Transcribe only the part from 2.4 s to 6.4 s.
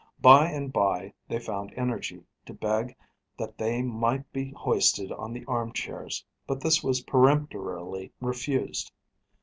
to beg that they might be hoisted on the arm chairs;